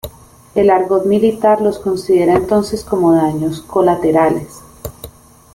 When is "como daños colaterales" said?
2.83-4.59